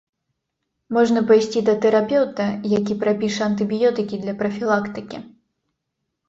Можна 0.95 1.21
пайсці 1.31 1.59
да 1.67 1.75
тэрапеўта, 1.83 2.47
які 2.77 2.97
прапіша 3.03 3.43
антыбіётыкі 3.49 4.21
для 4.25 4.33
прафілактыкі. 4.41 5.17